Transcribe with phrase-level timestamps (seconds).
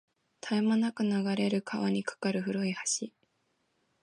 [0.41, 3.09] 絶え間なく流れる川に架かる古い橋